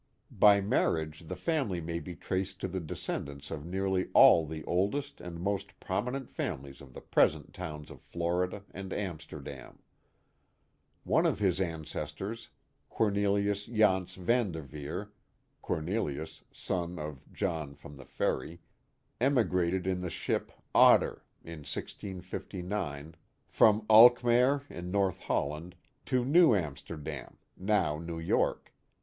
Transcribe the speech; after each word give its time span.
By 0.31 0.61
marriage 0.61 1.27
the 1.27 1.35
family 1.35 1.79
may 1.79 1.99
be 1.99 2.15
traced 2.15 2.59
to 2.61 2.67
the 2.67 2.79
descendants 2.79 3.51
of 3.51 3.67
nearly 3.67 4.07
all 4.15 4.47
the 4.47 4.63
oldest 4.65 5.21
and 5.21 5.39
most 5.39 5.79
prominent 5.79 6.27
families 6.31 6.81
of 6.81 6.95
the 6.95 7.01
present 7.01 7.53
towns 7.53 7.91
of 7.91 8.01
Florida 8.01 8.63
and 8.71 8.91
Amsterdam. 8.93 9.77
One 11.03 11.27
of 11.27 11.37
his 11.37 11.61
ancestors, 11.61 12.49
Cornelius 12.89 13.67
Janse 13.67 14.15
Van 14.15 14.51
Derveer 14.51 15.11
(Cor 15.61 15.81
nelius, 15.83 16.41
son 16.51 16.97
of 16.97 17.31
John 17.31 17.75
from 17.75 17.97
the 17.97 18.05
ferry), 18.05 18.59
emigrated 19.19 19.85
in 19.85 20.01
the 20.01 20.09
ship 20.09 20.51
Otter 20.73 21.21
in 21.43 21.59
1659 21.59 23.13
from 23.47 23.85
Alkmaer 23.87 24.63
in 24.71 24.89
North 24.89 25.19
Holland 25.19 25.75
to 26.07 26.25
New 26.25 26.55
Amsterdam 26.55 27.37
(now 27.55 27.99
New 27.99 28.17
York). 28.17 28.73